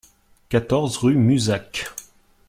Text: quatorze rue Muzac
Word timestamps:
quatorze 0.49 0.97
rue 0.97 1.15
Muzac 1.15 1.91